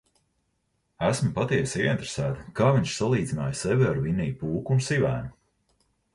Esmu 1.09 1.29
patiesi 1.35 1.83
ieinteresēta 1.83 2.47
kā 2.61 2.71
viņš 2.79 2.95
salīdzinās 3.01 3.63
sevi 3.67 3.87
ar 3.93 4.01
Vinniju 4.09 4.35
Pūku 4.43 4.79
un 4.79 4.85
Sivēnu. 4.89 5.33